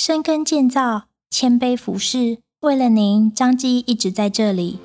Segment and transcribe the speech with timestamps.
[0.00, 4.78] 深耕建造，谦卑服侍，为了您，张基一直在这里。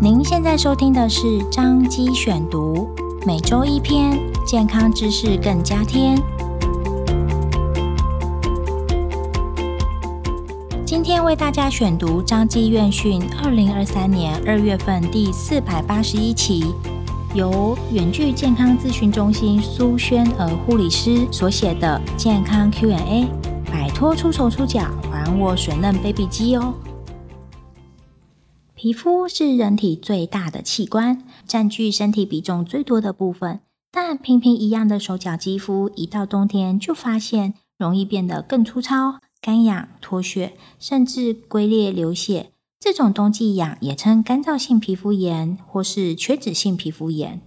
[0.00, 2.88] 您现在收听的是张基选读，
[3.26, 6.16] 每周一篇健康知识更加添。
[10.86, 16.74] 今天为大家选读张基院讯二零二三年二月份第四百八十一期。
[17.36, 23.28] 由远距健康咨询中心苏萱儿护理师所写的健康 Q&A，
[23.66, 26.72] 摆脱出手出脚，还我水嫩 baby 肌哦。
[28.74, 33.60] 皮肤是人体最大的器官，占据身体比重最多的部分。
[33.92, 42.52] 但平平一样的手脚肌肤，一到冬天就发现容易变得更粗糙、干痒、脱屑，甚至龟裂流血。
[42.78, 47.40] 这种冬季痒也称干燥性皮肤炎或是缺脂性皮肤炎，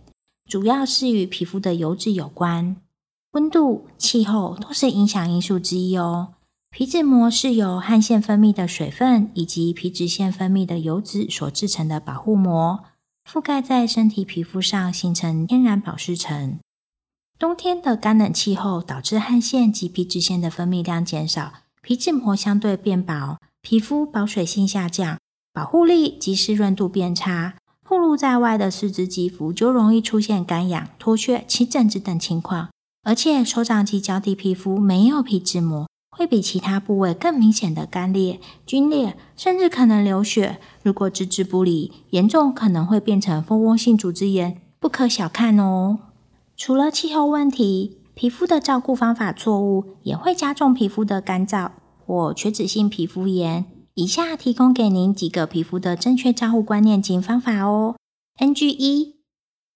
[0.50, 2.76] 主要是与皮肤的油脂有关。
[3.32, 6.34] 温度、气候都是影响因素之一哦。
[6.72, 12.84] 皮脂膜是由汗腺分泌的水分以及皮脂腺分泌的油脂所制成的保护膜，
[13.32, 16.60] 覆盖在身体皮肤上，形成天然保湿层。
[17.38, 25.18] 冬天的干冷气候导致汗腺及皮脂腺的分泌量减少，皮脂膜相对变薄，皮肤保水性下降。
[25.52, 32.70] 保护力及湿润度变差，暴露在外的四肢肌肤就容易出现干痒、脱屑、起疹子等情况。
[33.04, 40.60] 而且手掌及脚底皮肤没有皮脂膜，会比其他部位更明显的干裂、皲裂，甚至可能流血。
[40.84, 46.00] 如果置之不理，严重可能会变成蜂窝性组织炎，不可小看哦。
[46.56, 51.72] 除了气候问题，皮肤的照顾方法错误，也会加重皮肤的干燥
[52.10, 53.66] 或缺脂性皮肤炎。
[53.94, 57.98] 以下提供给您几个皮肤的正确照护观念及方法哦。
[58.40, 59.18] NG 一，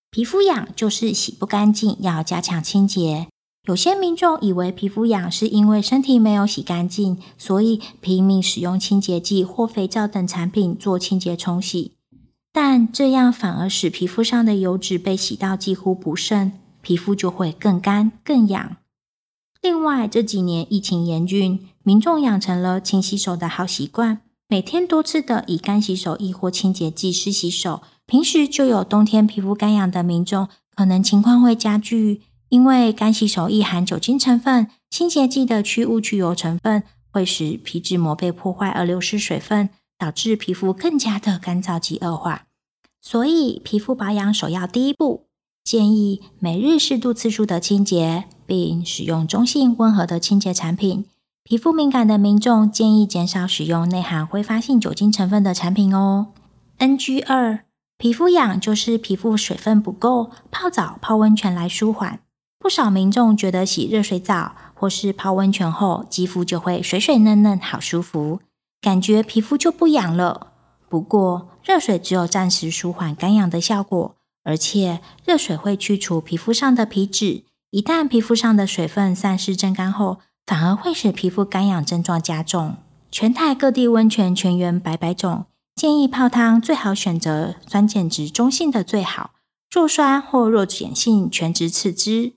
[0.09, 3.27] 皮肤痒就是洗不干净，要加强清洁。
[3.67, 11.91] 有些民众以为皮肤痒是因为身体没有洗干净，所以拼命使用清洁剂或肥皂等产品做清洁冲洗，
[12.51, 16.51] 但这样反而使皮肤上的油脂被洗到几乎不剩，
[16.81, 18.77] 皮肤就会更干更痒。
[19.61, 27.81] 另外，这几年疫情严峻，民众养成了勤洗手的好习惯，每天多次的以干洗手液或清洁剂湿洗手。
[28.05, 42.45] 平时就有冬天皮肤干痒的民众，可能情况会加剧，因为干洗手液含酒精成分，清洁剂的去污去油成分会使皮脂膜被破坏而流失水分，导致皮肤更加的干燥及恶化。
[43.01, 45.25] 所以，皮肤保养首要第一步，
[45.65, 48.23] 建议每日适度次数的清洁。
[48.45, 51.05] 并使用中性温和的清洁产品。
[51.45, 56.27] 皮肤敏感的民众建议减少使用内含挥发性酒精成分的产品哦。
[56.77, 57.65] NG 二，
[57.97, 62.21] 皮肤痒就是皮肤水分不够，泡澡、泡温泉来舒缓。
[62.57, 68.39] 不少民众觉得洗热水澡或是泡温泉后，肌肤就会水水嫩嫩，好舒服，
[68.79, 70.53] 感觉皮肤就不痒了。
[70.87, 74.15] 不过，热水只有暂时舒缓干痒的效果，
[74.45, 77.43] 而且热水会去除皮肤上的皮脂。
[77.71, 82.75] 一旦皮肤上的水分散失蒸干后，反而会使皮肤干痒症状加重。
[83.11, 85.45] 全台各地温泉全员百百种，
[85.75, 89.31] 建议泡汤最好选择酸碱值中性的最好，
[89.71, 92.33] 弱酸或弱碱性泉质次之。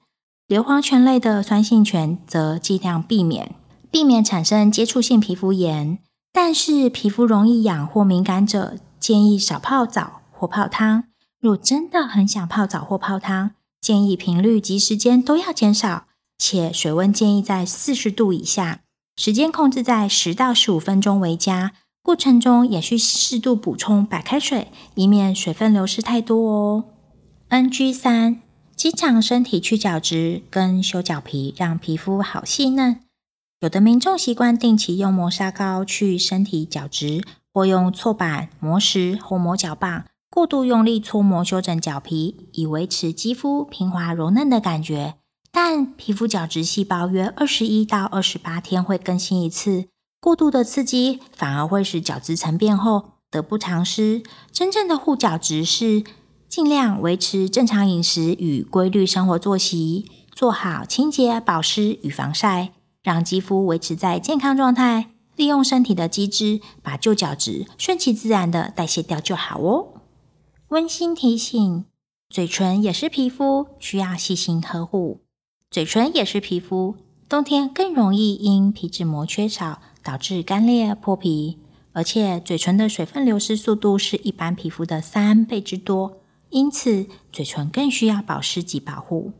[0.47, 3.55] 硫磺泉类的酸性泉则尽量避免，
[3.91, 5.99] 避免产生接触性皮肤炎。
[6.33, 11.05] 但是皮肤容易痒或敏感者，建议少泡澡或泡汤。
[11.41, 16.06] 若真的很想泡澡或泡汤，建议频率及时间都要减少，
[16.39, 18.81] 且水温建议在四十度以下，
[19.17, 21.73] 时间控制在十到十五分钟为佳。
[22.03, 26.85] 过程中也需适度补充白开水，以免水分流失太多哦。
[27.49, 28.41] NG 三，
[28.77, 33.01] 经常身体去角质跟修脚皮，让皮肤好细嫩。
[33.61, 40.05] 有的民众习惯定期用磨砂膏去身体角质，或用搓板、磨石或磨脚棒。
[40.31, 45.15] 过度用力搓磨修整脚皮，以维持肌肤平滑柔嫩的感觉。
[45.59, 49.87] 但皮肤角质细胞约二十一到二十八天会更新一次，
[50.21, 54.23] 过度的刺激反而会使角质层变厚，得不偿失。
[54.53, 56.05] 真正的护角质是
[56.47, 65.13] 尽量维持正常饮食与规律生活作息，做好清洁、保湿与防晒，让肌肤维持在健康状态。
[65.37, 70.03] 利用身体的机制，把旧角质顺其自然的代谢掉就好哦。
[70.69, 71.87] 温馨提醒：
[72.29, 75.23] 嘴唇也是皮肤，需要细心呵护。
[75.71, 76.97] 嘴唇也是皮肤，
[77.29, 81.59] 冬天更容易因皮脂膜缺少导致干裂破皮，
[81.93, 86.21] 而且嘴唇的水分流失速度是一般皮肤的三倍之多，
[86.51, 89.33] 因此嘴唇更需要保湿及保护。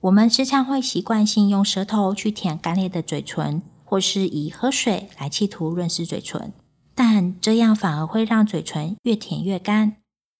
[0.00, 6.52] 我们时常会习惯性用舌头去舔干裂的嘴唇，或是以喝水来企图润湿嘴唇，
[6.94, 9.96] 但这样反而会让嘴唇越舔越干。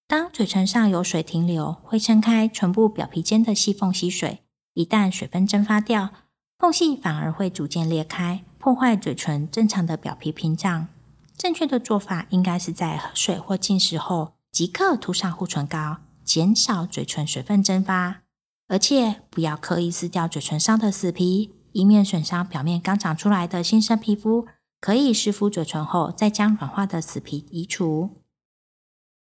[0.08, 4.40] 当嘴唇上有水停留，会撑开唇部表皮间的细缝吸水，
[4.74, 6.10] 一旦水分蒸发掉，
[6.58, 10.88] 缝隙反而会逐渐裂开，破坏嘴唇正常的表皮屏障。
[11.36, 18.22] 正确的做法应该是在喝水或进食后即刻涂上护唇膏，减少嘴唇水分蒸发。
[18.68, 24.46] 而且不要刻意撕掉嘴唇上的死皮，以免损伤表面刚长出来的新生皮肤。
[24.80, 28.22] 可以湿敷嘴唇后，再将软化的死皮移除。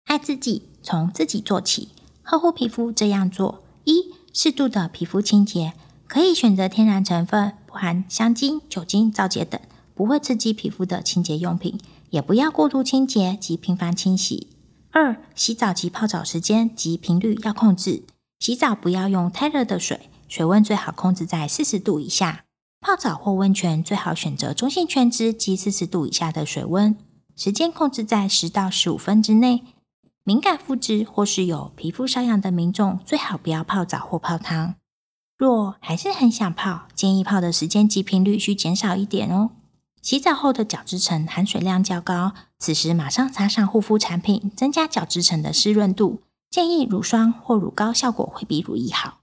[0.04, 1.90] 爱自己，从自己做起，
[2.22, 5.72] 呵护皮肤这样做：一、适度的皮肤清洁，
[6.06, 9.60] 可以选择天然成分，不含香精、酒精、皂洁等，
[9.94, 11.78] 不会刺激皮肤的清洁用品。
[12.10, 14.46] 也不要过度清洁及频繁清洗。
[14.92, 18.04] 二、洗澡及泡澡时间及频率要控制。
[18.38, 22.44] 洗澡不要用太热的水，水温最好控制在四十度以下。
[22.80, 26.96] 泡澡或温泉最好选择中性泉质及四十度以下的水温，
[27.36, 29.64] 时间控制在十到十五分之内。
[30.28, 34.74] 敏感肤质或是有皮肤瘙痒的民众，最好不要泡澡或泡汤。
[35.38, 39.48] 若还是很想泡，建议泡的时间及频率需减少一点哦。
[40.02, 46.20] 洗澡后的角质层含水量较高，此时马上擦上护肤产品，增加角质层的湿润度。
[46.50, 49.20] 建议乳霜或乳膏效果会比乳液好。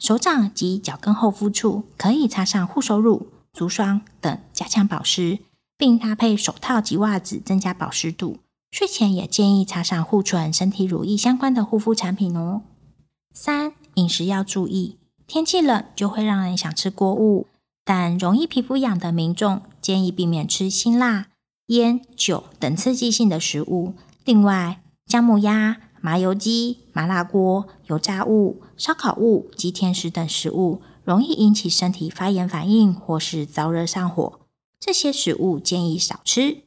[0.00, 5.38] 手掌及脚跟后肤处可以擦上护手乳、足霜等加强保湿，
[5.76, 8.38] 并搭配手套及袜子增加保湿度。
[8.70, 12.62] 睡前也建议擦上护唇、身体乳液相关的护肤产品哦。
[13.32, 17.46] 三、饮食要注意，天气冷就会让人想吃锅物，
[17.84, 21.28] 但容易皮肤痒的民众建议避免吃辛辣、
[21.66, 23.94] 烟、酒等刺激性的食物。
[24.24, 25.78] 另外，姜母鸭。
[26.00, 34.38] 麻油鸡、麻辣锅、油炸物、烧烤物及甜食等食物，容易引起身体发炎反应或是燥热上火。
[34.78, 36.62] 这些食物建议少吃。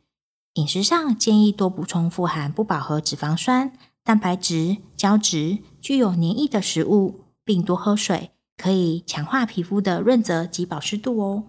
[0.56, 3.71] 饮食上建议多补充富含不饱和脂肪酸、
[4.03, 11.44] 蛋白质、胶质、具有黏液的食物，并多喝水，可以强化皮肤的润泽及保湿度哦。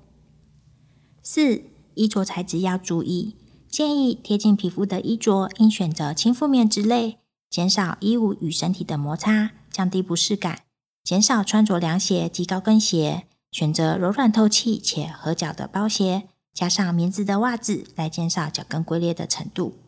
[1.20, 1.64] 四、
[1.94, 3.34] 衣着材质要注意，
[3.69, 7.19] 建议贴近皮肤的衣着应选择轻负面之类。
[7.50, 10.58] 减少衣物与身体的摩擦，降低不适感；
[11.05, 19.78] 减少穿着凉鞋及高跟鞋，选择柔软透气且合脚的包鞋，加上棉质的袜子来减少脚跟龟裂的程度。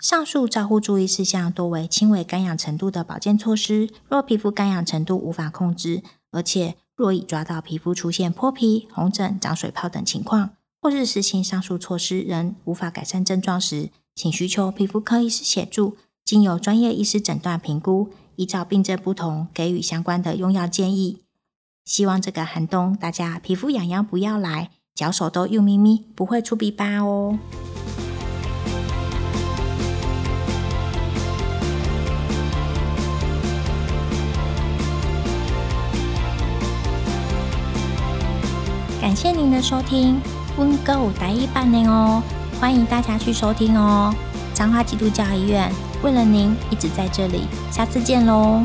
[0.00, 3.88] 上述照护注意事项多为轻微干痒程度的保健措施。
[4.08, 6.02] 若皮肤干痒程度无法控制，
[6.32, 15.96] 而且若已抓到皮肤出现脱皮、红疹、长水泡等情况，或是实行上述措施仍无法改善症状时，请寻求皮肤科医师协助。
[16.24, 21.20] 经由专业医师诊断评估，依照病症不同给予相关的用药建议。
[21.84, 27.38] 希望这个寒冬大家皮肤痒痒不要来，脚手都幼咪咪，不会出鼻疤哦。
[39.00, 40.20] 感谢您的收听，
[40.58, 42.22] 温哥五台语版的哦，
[42.60, 44.14] 欢迎大家去收听哦。
[44.52, 45.72] 彰化基督教医院。
[46.02, 47.46] 为了您，一直在这里。
[47.70, 48.62] 下次见喽。